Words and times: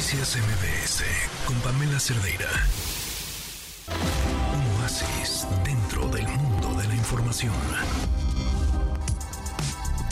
Noticias 0.00 0.38
MBS 0.38 1.04
con 1.46 1.60
Pamela 1.60 2.00
Cerdeira. 2.00 2.48
Un 4.54 4.80
oasis 4.80 5.46
dentro 5.62 6.08
del 6.08 6.26
mundo 6.26 6.72
de 6.80 6.88
la 6.88 6.94
información. 6.94 7.52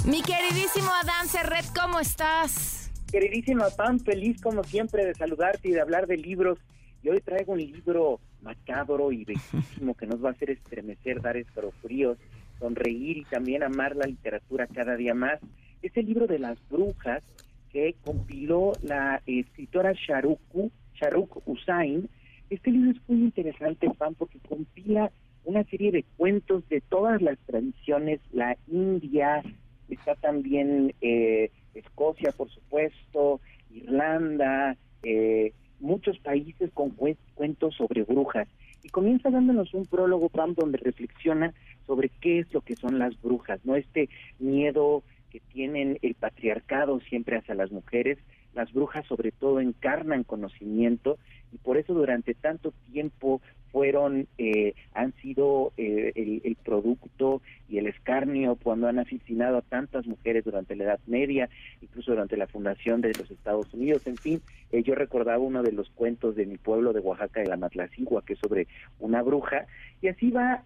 Mi 0.05 0.21
queridísimo 0.21 0.91
Adán 1.03 1.27
Serret, 1.27 1.65
¿cómo 1.75 2.01
estás? 2.01 2.91
Queridísima 3.11 3.71
Pam, 3.71 3.99
feliz 3.99 4.43
como 4.43 4.63
siempre 4.63 5.07
de 5.07 5.15
saludarte 5.15 5.71
y 5.71 5.73
de 5.73 5.81
hablar 5.81 6.07
de 6.07 6.19
libros. 6.19 6.59
Y 7.03 7.09
hoy 7.09 7.23
traigo 7.23 7.55
un 7.55 7.61
libro 7.61 8.21
macabro 8.43 9.11
y 9.11 9.25
bellísimo 9.25 9.95
que 9.95 10.07
nos 10.07 10.23
va 10.23 10.29
a 10.29 10.33
hacer 10.33 10.51
estremecer, 10.51 11.23
dar 11.23 11.39
escalofríos, 11.39 12.19
sonreír 12.59 13.17
y 13.17 13.25
también 13.25 13.63
amar 13.63 13.97
la 13.97 14.05
literatura 14.07 14.67
cada 14.67 14.97
día 14.97 15.15
más. 15.15 15.41
Es 15.81 15.97
el 15.97 16.05
libro 16.05 16.27
de 16.27 16.41
las 16.41 16.59
brujas 16.69 17.23
que 17.73 17.95
compiló 18.05 18.73
la 18.83 19.23
escritora 19.27 19.93
Sharuku, 19.93 20.71
Sharuk 20.95 21.47
Usain. 21.47 22.09
Este 22.51 22.71
libro 22.71 22.93
es 22.93 23.09
muy 23.09 23.19
interesante, 23.19 23.91
Pam, 23.91 24.15
porque 24.15 24.39
compila 24.41 25.11
una 25.45 25.65
serie 25.65 25.93
de 25.93 26.05
cuentos 26.17 26.69
de 26.69 26.81
todas 26.81 27.23
las 27.23 27.39
tradiciones, 27.47 28.21
la 28.33 28.57
India, 28.67 29.43
está 29.89 30.15
también 30.17 30.95
eh, 31.01 31.51
Escocia, 31.75 32.33
por 32.33 32.51
supuesto, 32.51 33.41
Irlanda, 33.71 34.77
eh, 35.03 35.53
muchos 35.81 36.19
países 36.19 36.71
con 36.73 36.91
cuentos 36.91 37.75
sobre 37.77 38.03
brujas. 38.03 38.49
Y 38.83 38.89
comienza 38.89 39.31
dándonos 39.31 39.75
un 39.75 39.87
prólogo, 39.87 40.29
Pam, 40.29 40.55
donde 40.55 40.79
reflexiona 40.79 41.53
sobre 41.87 42.11
qué 42.21 42.41
es 42.41 42.53
lo 42.53 42.61
que 42.61 42.77
son 42.77 42.99
las 42.99 43.21
brujas, 43.21 43.61
¿no? 43.65 43.77
Este 43.77 44.09
miedo 44.39 45.03
tienen 45.59 45.99
el 46.03 46.15
patriarcado 46.15 47.01
siempre 47.01 47.37
hacia 47.37 47.57
las 47.57 47.73
mujeres, 47.73 48.17
las 48.55 48.73
brujas 48.73 49.05
sobre 49.07 49.33
todo 49.33 49.59
encarnan 49.59 50.23
conocimiento 50.23 51.19
y 51.53 51.59
por 51.59 51.79
eso 51.79 51.95
durante 51.95 52.33
tanto 52.35 52.73
tiempo 52.93 53.41
fueron, 53.73 54.29
eh, 54.39 54.75
han 54.95 55.13
sido 55.15 55.73
eh, 55.77 56.13
el, 56.45 56.57
producto 56.65 57.43
y 57.69 57.79
el 57.79 57.89
escarnio 57.89 58.55
cuando 58.55 58.87
han 58.87 59.01
asesinado 59.01 59.57
a 59.57 59.63
tantas 59.63 60.07
mujeres 60.07 60.45
durante 60.45 60.77
la 60.77 60.85
Edad 60.85 61.01
Media, 61.09 61.49
incluso 61.83 62.13
durante 62.13 62.37
la 62.37 62.47
fundación 62.47 63.01
de 63.01 63.09
los 63.15 63.29
Estados 63.29 63.75
Unidos. 63.75 64.07
En 64.07 64.17
fin, 64.17 64.41
eh, 64.71 64.85
yo 64.85 64.95
recordaba 64.95 65.39
uno 65.39 65.65
de 65.65 65.73
los 65.73 65.91
cuentos 65.91 66.37
de 66.37 66.47
mi 66.47 66.57
pueblo 66.57 66.93
de 66.93 67.01
Oaxaca, 67.01 67.41
de 67.41 67.49
la 67.49 67.57
Matlacigua, 67.57 68.25
que 68.25 68.35
es 68.35 68.39
sobre 68.39 68.69
una 69.01 69.23
bruja, 69.23 69.67
y 70.01 70.07
así 70.07 70.31
va 70.31 70.63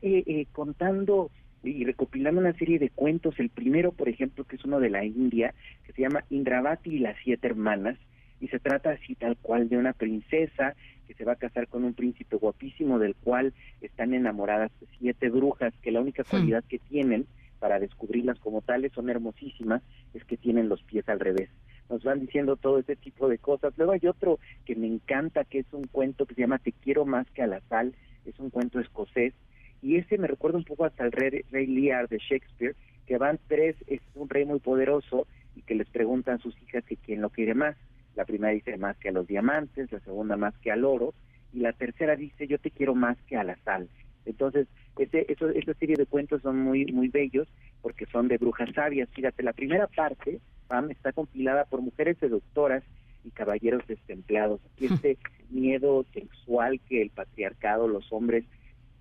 contando 0.53 1.31
y 1.63 1.85
recopilando 1.85 2.41
una 2.41 2.53
serie 2.55 2.79
de 2.79 2.91
cuentos. 2.91 3.39
El 3.39 3.51
primero, 3.51 3.93
por 3.93 4.09
ejemplo, 4.09 4.45
que 4.45 4.57
es 4.57 4.65
uno 4.65 4.81
de 4.81 4.91
la 4.91 5.05
India, 5.05 5.55
que 5.85 5.93
se 5.93 6.03
llama 6.03 6.25
Indravati 6.31 6.91
y 6.91 6.99
las 6.99 7.17
siete 7.23 7.47
hermanas, 7.47 7.99
y 8.41 8.49
se 8.49 8.59
trata 8.59 8.91
así 8.91 9.15
tal 9.15 9.37
cual 9.37 9.69
de 9.69 9.77
una 9.77 9.93
princesa 9.93 10.75
que 11.07 11.15
se 11.15 11.25
va 11.25 11.33
a 11.33 11.37
casar 11.37 11.69
con 11.69 11.85
un 11.85 11.95
príncipe 11.95 12.37
guapísimo 12.37 12.99
del 12.99 13.15
cual 13.15 13.53
están 13.81 14.15
enamoradas 14.15 14.73
siete 14.99 15.31
brujas, 15.31 15.73
que 15.83 15.93
la 15.93 16.01
única 16.01 16.23
hmm. 16.23 16.31
cualidad 16.31 16.65
que 16.65 16.79
tienen 16.79 17.27
para 17.61 17.79
descubrirlas 17.79 18.41
como 18.41 18.61
tales 18.61 18.91
son 18.93 19.09
hermosísimas, 19.09 19.83
es 20.15 20.25
que 20.25 20.37
tienen 20.37 20.69
los 20.69 20.83
pies 20.83 21.09
al 21.09 21.21
revés. 21.21 21.49
Nos 21.89 22.03
van 22.03 22.19
diciendo 22.19 22.57
todo 22.57 22.81
ese 22.81 22.97
tipo 22.97 23.29
de 23.29 23.39
cosas. 23.39 23.73
Luego 23.77 23.93
hay 23.93 24.05
otro 24.09 24.41
que 24.65 24.75
me 24.75 24.89
encanta, 24.89 25.45
que 25.45 25.61
es 25.61 25.67
un 25.73 25.85
cuento 25.85 26.27
que 26.27 26.35
se 26.35 26.41
llama 26.41 26.59
Te 26.59 26.73
quiero 26.73 27.05
más 27.05 27.31
que 27.31 27.43
a 27.43 27.47
la 27.47 27.61
sal, 27.69 27.95
es 28.27 28.37
un 28.41 28.51
cuento 28.51 28.81
escocés, 28.81 29.35
y 29.83 29.97
ese 29.97 30.17
me 30.17 30.29
recuerda 30.29 30.59
un 30.59 30.65
poco 30.65 30.85
hasta 30.85 31.05
el 31.05 31.13
rey, 31.13 31.43
rey 31.51 31.67
Lear 31.67 32.09
de 32.09 32.19
Shakespeare, 32.19 32.77
que 33.07 33.19
van 33.19 33.39
tres, 33.49 33.77
es 33.89 34.01
un 34.15 34.29
rey 34.29 34.45
muy 34.45 34.61
poderoso 34.61 35.27
y 35.57 35.63
que 35.63 35.75
les 35.75 35.89
preguntan 35.91 36.37
a 36.37 36.43
sus 36.43 36.57
hijas 36.63 36.85
que 36.85 36.97
quién 36.97 37.21
lo 37.21 37.31
quiere 37.31 37.55
más. 37.55 37.77
La 38.15 38.25
primera 38.25 38.53
dice 38.53 38.77
más 38.77 38.97
que 38.99 39.09
a 39.09 39.13
los 39.13 39.27
diamantes, 39.27 39.91
la 39.91 40.01
segunda 40.01 40.37
más 40.37 40.57
que 40.59 40.71
al 40.71 40.85
oro, 40.85 41.15
y 41.53 41.59
la 41.59 41.73
tercera 41.73 42.15
dice 42.15 42.47
yo 42.47 42.59
te 42.59 42.71
quiero 42.71 42.95
más 42.95 43.19
que 43.27 43.37
a 43.37 43.45
la 43.45 43.57
sal. 43.65 43.89
Entonces, 44.25 44.69
ese, 44.99 45.27
eso, 45.29 45.49
esa 45.49 45.75
serie 45.75 45.97
de 45.97 46.07
cuentos 46.07 46.43
son 46.43 46.61
muy, 46.61 46.87
muy 46.87 47.09
bellos 47.09 47.49
porque 47.81 48.07
son 48.07 48.29
de 48.29 48.39
brujas 48.39 48.73
sabias. 48.73 49.09
Fíjate, 49.11 49.43
la 49.43 49.53
primera 49.53 49.89
parte, 49.89 50.39
Pam, 50.69 50.93
está 50.93 51.13
compilada 51.13 51.65
por 51.65 51.83
mujeres 51.83 52.19
seductoras 52.19 52.85
y 53.25 53.31
caballeros 53.31 53.85
desempleados. 53.89 54.61
Aquí 54.73 54.87
este 54.95 55.19
miedo 55.51 56.07
sexual 56.15 56.81
que 56.89 57.03
el 57.03 57.11
patriarcado, 57.11 57.89
los 57.89 58.13
hombres 58.13 58.45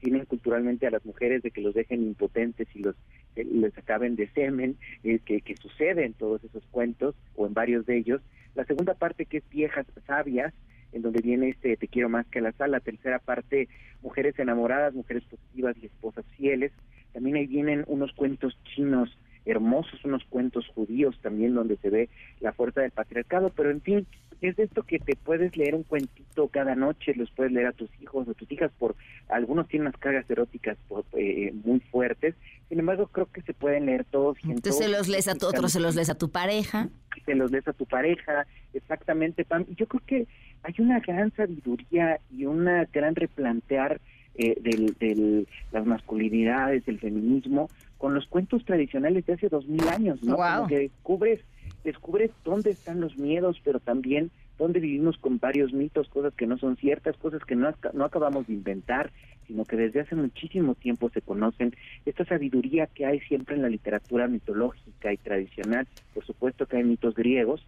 tienen 0.01 0.25
culturalmente 0.25 0.87
a 0.87 0.91
las 0.91 1.05
mujeres 1.05 1.43
de 1.43 1.51
que 1.51 1.61
los 1.61 1.73
dejen 1.73 2.03
impotentes 2.03 2.67
y 2.75 2.79
los 2.79 2.95
les 3.35 3.77
acaben 3.77 4.15
de 4.15 4.27
semen, 4.29 4.75
eh, 5.03 5.19
que, 5.23 5.41
que 5.41 5.55
sucede 5.55 6.05
en 6.05 6.13
todos 6.13 6.43
esos 6.43 6.65
cuentos 6.71 7.15
o 7.35 7.47
en 7.47 7.53
varios 7.53 7.85
de 7.85 7.97
ellos. 7.97 8.21
La 8.55 8.65
segunda 8.65 8.93
parte 8.93 9.25
que 9.25 9.37
es 9.37 9.49
viejas 9.49 9.85
sabias, 10.05 10.53
en 10.91 11.01
donde 11.01 11.21
viene 11.21 11.49
este 11.49 11.77
Te 11.77 11.87
quiero 11.87 12.09
más 12.09 12.25
que 12.27 12.41
la 12.41 12.51
sal. 12.53 12.71
La 12.71 12.81
tercera 12.81 13.19
parte, 13.19 13.69
mujeres 14.01 14.37
enamoradas, 14.39 14.93
mujeres 14.93 15.23
positivas 15.23 15.77
y 15.81 15.85
esposas 15.85 16.25
fieles. 16.37 16.71
También 17.13 17.37
ahí 17.37 17.47
vienen 17.47 17.85
unos 17.87 18.11
cuentos 18.13 18.57
chinos 18.63 19.17
hermosos, 19.45 20.03
unos 20.05 20.23
cuentos 20.25 20.67
judíos 20.67 21.17
también 21.21 21.53
donde 21.53 21.77
se 21.77 21.89
ve 21.89 22.09
la 22.39 22.53
fuerza 22.53 22.81
del 22.81 22.91
patriarcado, 22.91 23.51
pero 23.55 23.71
en 23.71 23.81
fin, 23.81 24.07
es 24.41 24.55
de 24.55 24.63
esto 24.63 24.83
que 24.83 24.99
te 24.99 25.15
puedes 25.15 25.55
leer 25.55 25.75
un 25.75 25.83
cuentito 25.83 26.47
cada 26.47 26.75
noche, 26.75 27.13
los 27.15 27.29
puedes 27.31 27.51
leer 27.51 27.67
a 27.67 27.71
tus 27.73 27.89
hijos 28.01 28.27
o 28.27 28.33
tus 28.33 28.51
hijas, 28.51 28.71
por 28.77 28.95
algunos 29.29 29.67
tienen 29.67 29.87
unas 29.87 29.99
cargas 29.99 30.29
eróticas 30.29 30.77
eh, 31.13 31.53
muy 31.63 31.79
fuertes, 31.79 32.35
sin 32.69 32.79
embargo 32.79 33.07
creo 33.07 33.27
que 33.31 33.41
se 33.41 33.53
pueden 33.53 33.85
leer 33.85 34.05
todos. 34.05 34.37
Entonces 34.43 34.77
se 34.77 34.89
los 34.89 35.07
lees 35.07 35.27
a 35.27 35.35
tu 35.35 35.47
otro, 35.47 35.69
se 35.69 35.79
los 35.79 35.95
lees 35.95 36.09
a 36.09 36.15
tu 36.15 36.29
pareja. 36.29 36.89
Se 37.25 37.35
los 37.35 37.51
lees 37.51 37.67
a 37.67 37.73
tu 37.73 37.85
pareja, 37.85 38.47
exactamente, 38.73 39.45
Pam. 39.45 39.65
Y 39.69 39.75
yo 39.75 39.87
creo 39.87 40.01
que 40.05 40.27
hay 40.63 40.73
una 40.79 40.99
gran 40.99 41.31
sabiduría 41.35 42.19
y 42.31 42.45
una 42.45 42.85
gran 42.85 43.15
replantear 43.15 44.01
eh, 44.35 44.55
de 44.61 45.45
las 45.71 45.85
masculinidades, 45.85 46.85
del 46.85 46.99
feminismo, 46.99 47.69
con 47.97 48.13
los 48.13 48.25
cuentos 48.27 48.65
tradicionales 48.65 49.25
de 49.25 49.33
hace 49.33 49.49
dos 49.49 49.67
mil 49.67 49.87
años, 49.87 50.23
¿no? 50.23 50.37
que 50.67 50.79
descubres, 50.79 51.39
descubres 51.83 52.31
dónde 52.43 52.71
están 52.71 52.99
los 52.99 53.17
miedos, 53.17 53.61
pero 53.63 53.79
también 53.79 54.31
dónde 54.57 54.79
vivimos 54.79 55.17
con 55.17 55.37
varios 55.37 55.73
mitos, 55.73 56.07
cosas 56.09 56.33
que 56.33 56.47
no 56.47 56.57
son 56.57 56.77
ciertas, 56.77 57.17
cosas 57.17 57.43
que 57.45 57.55
no, 57.55 57.73
no 57.93 58.05
acabamos 58.05 58.47
de 58.47 58.53
inventar, 58.53 59.11
sino 59.47 59.65
que 59.65 59.75
desde 59.75 60.01
hace 60.01 60.15
muchísimo 60.15 60.75
tiempo 60.75 61.09
se 61.09 61.21
conocen. 61.21 61.75
Esta 62.05 62.25
sabiduría 62.25 62.87
que 62.87 63.05
hay 63.05 63.19
siempre 63.21 63.55
en 63.55 63.63
la 63.63 63.69
literatura 63.69 64.27
mitológica 64.27 65.11
y 65.11 65.17
tradicional, 65.17 65.87
por 66.13 66.25
supuesto 66.25 66.65
que 66.65 66.77
hay 66.77 66.83
mitos 66.83 67.15
griegos, 67.15 67.65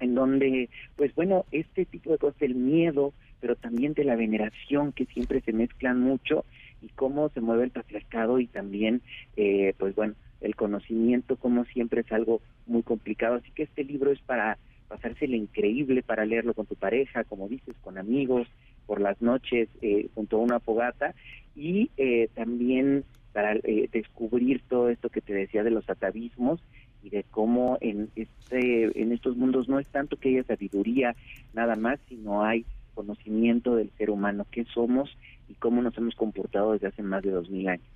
en 0.00 0.14
donde, 0.14 0.68
pues 0.96 1.14
bueno, 1.14 1.44
este 1.50 1.84
tipo 1.84 2.10
de 2.10 2.18
cosas, 2.18 2.40
el 2.42 2.54
miedo, 2.54 3.12
pero 3.42 3.56
también 3.56 3.92
de 3.92 4.04
la 4.04 4.14
veneración 4.14 4.92
que 4.92 5.04
siempre 5.06 5.40
se 5.40 5.52
mezclan 5.52 6.00
mucho, 6.00 6.44
y 6.80 6.88
cómo 6.90 7.28
se 7.30 7.40
mueve 7.40 7.64
el 7.64 7.70
patriarcado 7.70 8.38
y 8.38 8.46
también, 8.46 9.02
eh, 9.36 9.74
pues 9.78 9.94
bueno, 9.96 10.14
el 10.40 10.54
conocimiento, 10.54 11.36
como 11.36 11.64
siempre 11.64 12.02
es 12.02 12.12
algo 12.12 12.40
muy 12.66 12.82
complicado. 12.82 13.36
Así 13.36 13.50
que 13.52 13.64
este 13.64 13.84
libro 13.84 14.12
es 14.12 14.20
para 14.20 14.58
pasárselo 14.88 15.36
increíble, 15.36 16.02
para 16.02 16.24
leerlo 16.24 16.54
con 16.54 16.66
tu 16.66 16.76
pareja, 16.76 17.24
como 17.24 17.48
dices, 17.48 17.74
con 17.80 17.98
amigos, 17.98 18.46
por 18.86 19.00
las 19.00 19.20
noches, 19.20 19.68
eh, 19.80 20.08
junto 20.14 20.36
a 20.36 20.40
una 20.40 20.60
fogata, 20.60 21.14
y 21.56 21.90
eh, 21.96 22.28
también 22.34 23.04
para 23.32 23.54
descubrir 23.54 24.60
todo 24.68 24.90
esto 24.90 25.08
que 25.08 25.22
te 25.22 25.32
decía 25.32 25.64
de 25.64 25.70
los 25.70 25.88
atavismos 25.88 26.62
y 27.02 27.08
de 27.08 27.24
cómo 27.30 27.78
en 27.80 28.10
este 28.14 29.00
en 29.00 29.10
estos 29.10 29.38
mundos 29.38 29.70
no 29.70 29.78
es 29.78 29.88
tanto 29.88 30.18
que 30.18 30.28
haya 30.28 30.44
sabiduría 30.44 31.16
nada 31.54 31.74
más, 31.74 31.98
sino 32.10 32.44
hay 32.44 32.66
conocimiento 32.94 33.76
del 33.76 33.90
ser 33.98 34.10
humano, 34.10 34.46
qué 34.50 34.64
somos 34.72 35.10
y 35.48 35.54
cómo 35.54 35.82
nos 35.82 35.96
hemos 35.98 36.14
comportado 36.14 36.72
desde 36.72 36.88
hace 36.88 37.02
más 37.02 37.22
de 37.22 37.30
dos 37.30 37.50
mil 37.50 37.68
años. 37.68 37.86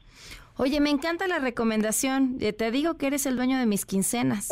Oye, 0.57 0.81
me 0.81 0.91
encanta 0.91 1.29
la 1.29 1.39
recomendación. 1.39 2.37
Eh, 2.41 2.53
te 2.53 2.71
digo 2.71 2.97
que 2.97 3.09
eres 3.09 3.27
el 3.27 3.37
dueño 3.37 3.59
de 3.59 3.67
mis 3.67 3.85
quincenas. 3.85 4.49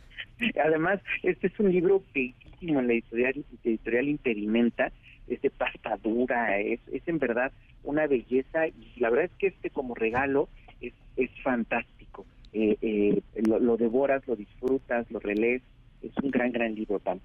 Además, 0.64 1.00
este 1.22 1.48
es 1.48 1.58
un 1.58 1.72
libro 1.72 2.02
bellísimo 2.14 2.80
en 2.80 2.86
la 2.86 2.92
editorial, 2.92 3.44
editorial 3.64 4.08
Interimenta, 4.08 4.92
es 5.26 5.40
de 5.42 5.50
pasta 5.50 5.96
dura, 6.02 6.58
es, 6.60 6.80
es 6.92 7.06
en 7.06 7.18
verdad 7.18 7.52
una 7.82 8.06
belleza 8.06 8.66
y 8.66 9.00
la 9.00 9.10
verdad 9.10 9.26
es 9.26 9.38
que 9.38 9.46
este 9.48 9.70
como 9.70 9.94
regalo 9.94 10.48
es, 10.80 10.92
es 11.16 11.30
fantástico. 11.42 12.26
Eh, 12.52 12.76
eh, 12.80 13.22
lo, 13.46 13.58
lo, 13.58 13.76
devoras, 13.76 14.26
lo 14.26 14.36
disfrutas, 14.36 15.10
lo 15.10 15.20
relees. 15.20 15.62
Es 16.02 16.12
un 16.22 16.30
gran, 16.30 16.52
gran 16.52 16.74
libro, 16.74 16.98
Pam. 16.98 17.20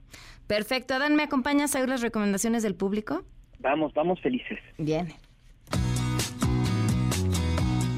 Perfecto. 0.48 0.94
Adán, 0.94 1.16
¿me 1.16 1.24
acompañas 1.24 1.76
a 1.76 1.80
ver 1.80 1.90
las 1.90 2.02
recomendaciones 2.02 2.64
del 2.64 2.76
público? 2.76 3.24
Vamos, 3.60 3.94
vamos 3.94 4.20
felices. 4.22 4.60
Bien. 4.78 5.08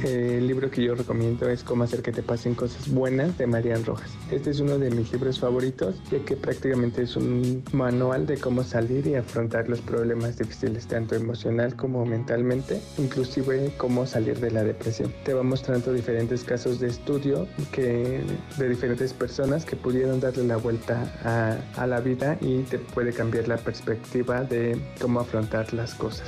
El 0.04 0.48
libro 0.48 0.70
que 0.70 0.84
yo 0.84 0.96
recomiendo 0.96 1.50
es 1.50 1.64
Cómo 1.64 1.84
hacer 1.84 2.02
que 2.02 2.12
te 2.12 2.24
pasen 2.24 2.56
cosas 2.56 2.90
buenas 2.90 3.38
de 3.38 3.48
Marian 3.48 3.84
Rojas. 3.86 4.12
Este 4.32 4.50
es 4.52 4.60
uno 4.60 4.78
de 4.78 4.90
mis 4.92 5.12
libros 5.12 5.40
favoritos, 5.40 5.96
ya 6.12 6.20
que 6.20 6.36
prácticamente 6.36 7.04
es 7.04 7.16
un 7.16 7.64
manual 7.72 8.26
de 8.26 8.38
cómo 8.38 8.64
salir 8.64 9.08
y 9.08 9.16
afrontar 9.16 9.70
los 9.70 9.82
problemas 9.82 10.38
difíciles, 10.38 10.88
tanto 10.88 11.16
emocional 11.16 11.76
como 11.76 12.06
mentalmente, 12.06 12.82
inclusive 12.98 13.74
cómo 13.78 14.06
salir 14.06 14.40
de 14.40 14.52
la 14.52 14.64
depresión. 14.64 15.14
Te 15.24 15.34
va 15.34 15.44
mostrando 15.44 15.94
diferentes 15.94 16.44
casos 16.44 16.80
de 16.80 16.88
estudio 16.88 17.48
que, 17.72 18.22
de 18.58 18.70
diferentes 18.70 19.14
personas 19.14 19.66
que 19.66 19.76
pudieron 19.76 20.20
darle 20.20 20.46
la 20.46 20.58
vuelta 20.58 21.60
a 21.76 21.88
la 21.88 22.00
vida 22.00 22.38
y 22.42 22.64
te 22.64 22.80
puede 22.80 23.14
cambiar 23.14 23.48
la 23.48 23.58
perspectiva 23.58 24.44
de 24.44 24.80
cómo 25.00 25.20
afrontar 25.20 25.74
las 25.74 25.94
cosas 25.94 26.26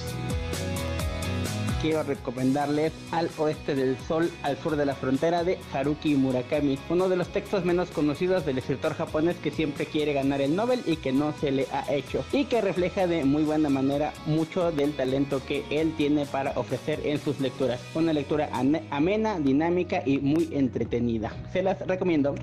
quiero 1.82 2.04
recomendarles 2.04 2.92
Al 3.12 3.30
Oeste 3.38 3.76
del 3.76 3.98
Sol, 3.98 4.32
al 4.44 4.58
sur 4.58 4.76
de 4.76 4.86
la 4.86 4.96
frontera 4.96 5.44
de 5.44 5.58
Haruki 5.74 6.16
Murakami, 6.16 6.78
uno 6.90 7.10
de 7.10 7.16
los 7.16 7.30
textos 7.30 7.66
menos 7.66 7.90
conocidos 7.90 8.46
del 8.46 8.58
escritor 8.58 8.94
japonés 8.94 9.38
que 9.38 9.52
siempre 9.52 9.86
quiere 9.86 10.14
ganar 10.14 10.42
el 10.42 10.56
Nobel 10.56 10.82
y 10.86 10.98
que 10.98 11.12
no 11.12 11.34
se 11.34 11.52
le 11.52 11.68
ha 11.72 11.92
hecho, 11.94 12.24
y 12.32 12.46
que 12.46 12.62
refleja 12.62 13.08
de 13.08 13.26
muy 13.26 13.44
buena 13.44 13.70
manera 13.70 14.14
mucho 14.26 14.72
del 14.72 14.96
talento 14.96 15.42
que 15.46 15.64
él 15.70 15.94
tiene 15.96 16.26
para 16.26 16.52
ofrecer 16.52 17.00
en 17.06 17.20
sus 17.20 17.40
lecturas. 17.40 17.80
Una 17.96 18.14
lectura 18.14 18.50
amena, 18.92 19.40
dinámica 19.40 20.02
y 20.06 20.20
muy 20.20 20.50
entretenida. 20.52 21.32
Se 21.54 21.62
las 21.62 21.80
recomiendo. 21.86 22.36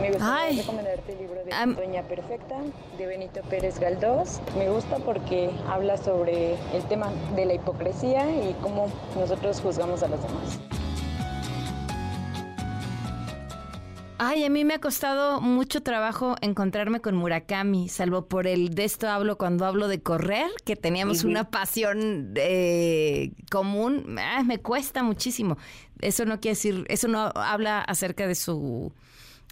Me 0.00 0.12
gustaría 0.12 0.62
recomendarte 0.62 1.12
el 1.12 1.18
libro 1.18 1.44
de 1.44 1.74
Doña 1.74 2.02
Perfecta 2.04 2.56
de 2.96 3.06
Benito 3.06 3.40
Pérez 3.50 3.80
Galdós. 3.80 4.40
Me 4.56 4.70
gusta 4.70 4.98
porque 4.98 5.50
habla 5.68 5.96
sobre 5.96 6.52
el 6.72 6.82
tema 6.88 7.10
de 7.34 7.46
la 7.46 7.54
hipocresía 7.54 8.30
y 8.30 8.54
cómo 8.62 8.92
nosotros 9.16 9.60
juzgamos 9.60 10.02
a 10.04 10.08
los 10.08 10.22
demás. 10.22 10.60
Ay, 14.20 14.44
a 14.44 14.50
mí 14.50 14.64
me 14.64 14.74
ha 14.74 14.80
costado 14.80 15.40
mucho 15.40 15.82
trabajo 15.82 16.36
encontrarme 16.42 17.00
con 17.00 17.16
Murakami, 17.16 17.88
salvo 17.88 18.26
por 18.26 18.46
el 18.46 18.74
de 18.74 18.84
esto 18.84 19.08
hablo 19.08 19.38
cuando 19.38 19.64
hablo 19.64 19.86
de 19.86 20.02
correr, 20.02 20.50
que 20.64 20.74
teníamos 20.76 21.24
una 21.24 21.50
pasión 21.50 22.34
eh, 22.36 23.32
común. 23.50 24.16
Ah, 24.18 24.42
me 24.44 24.58
cuesta 24.58 25.02
muchísimo. 25.02 25.56
Eso 26.00 26.24
no 26.24 26.40
quiere 26.40 26.56
decir, 26.56 26.84
eso 26.88 27.08
no 27.08 27.32
habla 27.34 27.80
acerca 27.80 28.26
de 28.26 28.34
su 28.34 28.92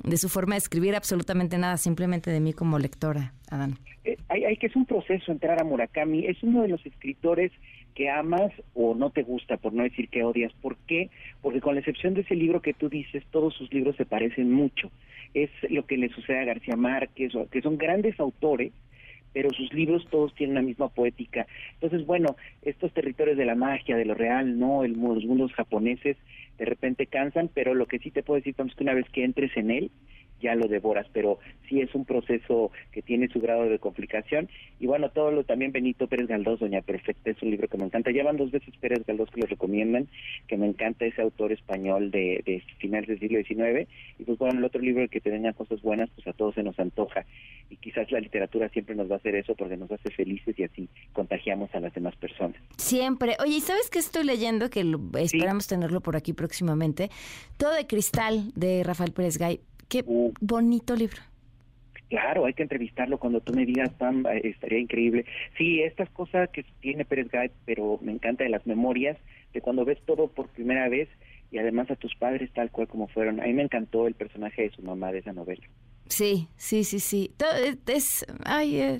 de 0.05 0.17
su 0.17 0.29
forma 0.29 0.55
de 0.55 0.59
escribir 0.59 0.95
absolutamente 0.95 1.59
nada, 1.59 1.77
simplemente 1.77 2.31
de 2.31 2.41
mí 2.41 2.53
como 2.53 2.79
lectora, 2.79 3.33
Adán. 3.51 3.79
Eh, 4.05 4.17
hay, 4.29 4.57
que 4.57 4.67
es 4.67 4.77
un 4.77 4.87
proceso 4.87 5.33
entrar 5.33 5.61
a 5.61 5.65
Murakami, 5.65 6.27
es 6.27 6.43
uno 6.43 6.63
de 6.63 6.69
los 6.69 6.85
escritores 6.85 7.53
que 7.95 8.11
amas 8.11 8.53
o 8.75 8.95
no 8.95 9.11
te 9.11 9.23
gusta, 9.23 9.57
por 9.57 9.73
no 9.73 9.83
decir 9.83 10.09
que 10.09 10.23
odias. 10.23 10.53
¿Por 10.61 10.77
qué? 10.87 11.09
Porque 11.41 11.61
con 11.61 11.75
la 11.75 11.81
excepción 11.81 12.15
de 12.15 12.21
ese 12.21 12.35
libro 12.35 12.61
que 12.61 12.75
tú 12.75 12.89
dices, 12.89 13.25
todos 13.31 13.55
sus 13.55 13.73
libros 13.73 13.97
se 13.97 14.05
parecen 14.05 14.53
mucho. 14.53 14.91
Es 15.33 15.51
lo 15.71 15.87
que 15.87 15.97
le 15.97 16.11
sucede 16.11 16.41
a 16.41 16.45
García 16.45 16.77
Márquez, 16.77 17.33
que 17.51 17.63
son 17.63 17.79
grandes 17.79 18.21
autores, 18.21 18.73
pero 19.37 19.50
sus 19.53 19.71
libros 19.75 20.06
todos 20.09 20.35
tienen 20.35 20.55
la 20.55 20.62
misma 20.62 20.88
poética. 20.88 21.47
Entonces, 21.75 22.06
bueno, 22.06 22.37
estos 22.62 22.91
territorios 22.94 23.37
de 23.37 23.44
la 23.44 23.55
magia, 23.55 23.94
de 23.94 24.06
lo 24.06 24.15
real, 24.15 24.59
no, 24.59 24.83
el, 24.83 24.93
los 24.93 25.27
mundos 25.27 25.53
japoneses, 25.53 26.17
de 26.56 26.65
repente 26.65 27.06
cansan, 27.06 27.50
pero 27.53 27.75
lo 27.75 27.85
que 27.85 27.99
sí 27.99 28.11
te 28.11 28.23
puedo 28.23 28.38
decir 28.38 28.55
es 28.56 28.75
que 28.75 28.83
una 28.83 28.94
vez 28.94 29.05
que 29.11 29.25
entres 29.25 29.55
en 29.59 29.71
él, 29.71 29.91
ya 30.41 30.55
lo 30.55 30.69
devoras, 30.69 31.06
pero 31.12 31.38
sí 31.69 31.81
es 31.81 31.94
un 31.94 32.05
proceso 32.05 32.71
que 32.93 33.03
tiene 33.03 33.29
su 33.29 33.41
grado 33.41 33.69
de 33.69 33.79
complicación. 33.79 34.49
Y 34.79 34.87
bueno, 34.87 35.11
todo 35.11 35.31
lo 35.31 35.44
también 35.44 35.73
Benito 35.73 36.06
Pérez 36.06 36.29
Galdós, 36.29 36.61
Doña 36.61 36.83
Perfecta, 36.83 37.31
es 37.31 37.43
un 37.43 37.50
libro 37.50 37.69
que 37.69 37.79
me 37.79 37.85
encanta. 37.85 38.11
Ya 38.11 38.25
van 38.25 38.37
dos 38.37 38.50
veces 38.50 38.75
Pérez 38.81 39.05
Galdós 39.06 39.31
que 39.31 39.41
lo 39.41 39.47
recomiendan, 39.47 40.09
que 40.47 40.56
me 40.56 40.67
encanta 40.67 41.06
ese 41.06 41.23
autor 41.23 41.53
español 41.53 42.11
de, 42.11 42.43
de 42.44 42.62
finales 42.79 43.09
del 43.09 43.19
siglo 43.19 43.38
XIX. 43.43 43.88
Y 44.19 44.25
pues 44.25 44.38
bueno, 44.38 44.59
el 44.59 44.65
otro 44.65 44.81
libro 44.81 45.09
que 45.09 45.21
tenía 45.21 45.53
cosas 45.53 45.81
buenas, 45.83 46.11
pues 46.15 46.27
a 46.27 46.33
todos 46.33 46.55
se 46.55 46.62
nos 46.62 46.79
antoja. 46.79 47.25
Y 47.71 47.77
quizás 47.77 48.11
la 48.12 48.21
literatura 48.21 48.69
siempre 48.69 48.94
nos 48.94 49.11
va 49.11 49.15
a 49.15 49.19
hacer 49.19 49.35
eso 49.35 49.55
porque 49.55 49.77
nos 49.77 49.91
hace 49.91 50.11
felices 50.11 50.59
y 50.59 50.65
así 50.65 50.88
contagiamos 51.12 51.75
a 51.75 51.81
las 51.81 51.93
demás 51.94 52.15
personas. 52.17 52.56
Siempre. 52.77 53.37
Oye, 53.43 53.56
¿y 53.56 53.61
sabes 53.61 53.91
qué 53.91 53.99
estoy 53.99 54.25
leyendo? 54.25 54.71
Que 54.71 54.85
esperamos 55.19 55.67
tenerlo 55.67 56.00
por 56.00 56.17
aquí 56.17 56.33
próximamente. 56.33 57.11
Todo 57.56 57.73
de 57.73 57.87
cristal 57.87 58.53
de 58.55 58.83
Rafael 58.85 59.12
Pérez 59.12 59.38
Gay 59.38 59.61
Qué 59.88 60.03
uh. 60.06 60.33
bonito 60.41 60.94
libro. 60.94 61.21
Claro, 62.09 62.44
hay 62.44 62.55
que 62.55 62.62
entrevistarlo 62.62 63.19
cuando 63.19 63.41
tú 63.41 63.53
me 63.53 63.67
digas, 63.67 63.91
Pam, 63.94 64.25
eh, 64.27 64.41
estaría 64.44 64.79
increíble. 64.79 65.25
Sí, 65.59 65.83
estas 65.83 66.09
cosas 66.11 66.49
que 66.50 66.65
tiene 66.81 67.05
Pérez 67.05 67.29
Gay, 67.31 67.50
pero 67.65 67.99
me 68.00 68.12
encanta 68.12 68.44
de 68.44 68.50
las 68.50 68.65
memorias, 68.67 69.19
de 69.53 69.61
cuando 69.61 69.85
ves 69.85 69.99
todo 70.06 70.29
por 70.29 70.49
primera 70.49 70.88
vez 70.88 71.09
y 71.50 71.59
además 71.59 71.91
a 71.91 71.97
tus 71.97 72.15
padres 72.15 72.53
tal 72.53 72.71
cual 72.71 72.87
como 72.87 73.09
fueron. 73.09 73.41
A 73.41 73.44
mí 73.44 73.53
me 73.53 73.62
encantó 73.62 74.06
el 74.06 74.15
personaje 74.15 74.62
de 74.62 74.71
su 74.71 74.83
mamá 74.83 75.11
de 75.11 75.19
esa 75.19 75.33
novela. 75.33 75.67
Sí, 76.09 76.49
sí, 76.56 76.85
sí, 76.85 77.00
sí. 77.00 77.33
Eh, 77.41 77.77
es, 77.87 78.25
ay, 78.44 78.79
eh, 78.81 78.99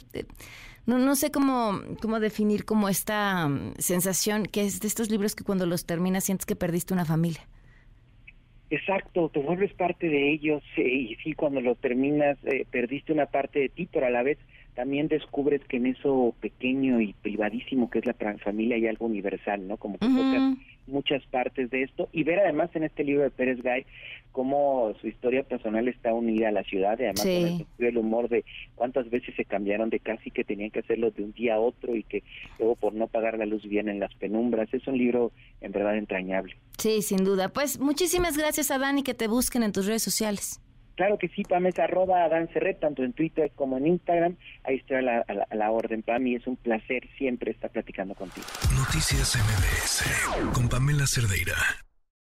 no, 0.87 0.99
no 0.99 1.15
sé 1.15 1.31
cómo, 1.31 1.81
cómo 2.01 2.19
definir 2.19 2.65
como 2.65 2.89
esta 2.89 3.49
mm, 3.49 3.75
sensación 3.79 4.47
que 4.47 4.63
es 4.63 4.81
de 4.81 4.89
estos 4.89 5.11
libros 5.11 5.37
que 5.37 5.45
cuando 5.45 5.67
los 5.67 5.87
terminas 5.87 6.25
sientes 6.25 6.47
que 6.47 6.57
perdiste 6.57 6.93
una 6.93 7.05
familia. 7.05 7.47
Exacto, 8.69 9.29
te 9.29 9.39
vuelves 9.39 9.73
parte 9.75 10.09
de 10.09 10.33
ellos 10.33 10.63
y 10.77 11.17
sí, 11.23 11.35
cuando 11.35 11.61
lo 11.61 11.77
terminas 11.77 12.37
eh, 12.45 12.67
perdiste 12.69 13.13
una 13.13 13.27
parte 13.27 13.61
de 13.61 13.69
ti, 13.69 13.89
pero 13.91 14.07
a 14.07 14.11
la 14.11 14.25
vez 14.25 14.39
también 14.75 15.07
descubres 15.09 15.63
que 15.69 15.77
en 15.77 15.87
eso 15.87 16.35
pequeño 16.41 17.01
y 17.01 17.13
privadísimo 17.15 17.89
que 17.89 18.01
es 18.01 18.07
la 18.07 18.15
familia 18.39 18.77
hay 18.77 18.89
algo 18.89 19.07
universal, 19.07 19.67
¿no? 19.69 19.77
Como 19.77 19.99
que 19.99 20.07
muchas 20.87 21.25
partes 21.27 21.71
de 21.71 21.83
esto 21.83 22.09
y 22.13 22.25
ver 22.25 22.39
además 22.39 22.71
en 22.75 22.85
este 22.85 23.05
libro 23.05 23.23
de 23.23 23.31
Pérez 23.31 23.63
Gay 23.63 23.87
cómo 24.33 24.93
su 25.01 25.09
historia 25.09 25.43
personal 25.45 25.89
está 25.89 26.13
unida 26.13 26.49
a 26.49 26.53
la 26.53 26.63
ciudad 26.63 26.99
y 26.99 27.05
además 27.05 27.23
con 27.23 27.87
el, 27.87 27.97
humor 27.97 28.29
de 28.29 28.45
cuántas 28.75 29.09
veces 29.09 29.35
se 29.35 29.47
cambiaron 29.47 29.89
de 29.89 29.99
casi 29.99 30.31
que 30.31 30.45
tenían 30.45 30.71
que 30.71 30.81
hacerlo 30.81 31.11
de 31.11 31.25
un 31.25 31.33
día 31.33 31.55
a 31.55 31.59
otro 31.59 31.97
y 31.97 32.03
que 32.03 32.23
luego 32.59 32.77
por 32.77 32.93
no 32.93 33.07
pagar 33.07 33.39
la 33.39 33.47
luz 33.47 33.63
vienen 33.63 33.95
en 33.95 34.01
las 34.01 34.15
penumbras. 34.17 34.69
Es 34.75 34.87
un 34.87 34.99
libro 34.99 35.33
en 35.63 35.73
verdad 35.73 35.97
entrañable. 35.97 36.55
Sí, 36.77 37.01
sin 37.01 37.25
duda. 37.25 37.49
Pues 37.49 37.81
muchísimas 37.81 38.37
gracias 38.37 38.71
a 38.71 38.79
Dani 38.79 39.03
que 39.03 39.15
te 39.15 39.27
busquen 39.27 39.63
en 39.63 39.73
tus 39.73 39.87
redes 39.87 40.03
sociales. 40.03 40.61
Claro 40.97 41.19
que 41.19 41.29
sí, 41.29 41.43
Pam, 41.43 41.67
es 41.67 41.79
arroba 41.79 42.25
Adán 42.25 42.49
tanto 42.81 43.03
en 43.05 43.13
Twitter 43.13 43.53
como 43.55 43.77
en 43.77 43.87
Instagram. 43.87 44.37
Ahí 44.65 44.77
está 44.77 45.01
la, 45.03 45.25
la, 45.29 45.47
la 45.55 45.71
orden, 45.71 46.03
Pam, 46.03 46.27
y 46.27 46.37
es 46.37 46.47
un 46.47 46.57
placer 46.57 47.07
siempre 47.19 47.51
estar 47.53 47.71
platicando 47.71 48.15
contigo. 48.15 48.47
Noticias 48.77 49.37
MBS 49.37 50.53
con 50.55 50.69
Pamela 50.69 51.07
Cerdeira. 51.07 51.86